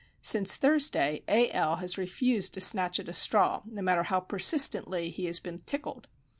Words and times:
Since 0.23 0.55
Thursday, 0.55 1.21
A. 1.27 1.51
L. 1.51 1.75
has 1.75 1.95
refused 1.95 2.55
to 2.55 2.59
snatch 2.59 2.99
at 2.99 3.07
a 3.07 3.13
straw, 3.13 3.61
no 3.67 3.83
matter 3.83 4.01
how 4.01 4.19
persistently 4.19 5.11
he 5.11 5.25
has 5.25 5.39
been 5.39 5.59
"tickled." 5.59 6.07